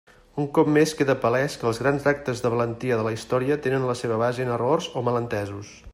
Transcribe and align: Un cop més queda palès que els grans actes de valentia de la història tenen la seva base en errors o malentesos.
Un 0.43 0.45
cop 0.57 0.69
més 0.77 0.93
queda 1.01 1.15
palès 1.25 1.57
que 1.63 1.67
els 1.71 1.81
grans 1.83 2.09
actes 2.13 2.41
de 2.45 2.53
valentia 2.55 2.99
de 3.03 3.07
la 3.09 3.13
història 3.19 3.61
tenen 3.67 3.89
la 3.91 3.97
seva 4.03 4.21
base 4.23 4.45
en 4.47 4.55
errors 4.59 4.93
o 5.03 5.09
malentesos. 5.11 5.75